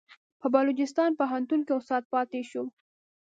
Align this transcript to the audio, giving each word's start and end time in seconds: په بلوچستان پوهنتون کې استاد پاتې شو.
په 0.39 0.47
بلوچستان 0.55 1.09
پوهنتون 1.19 1.59
کې 1.67 1.73
استاد 1.79 2.03
پاتې 2.13 2.41
شو. 2.49 2.63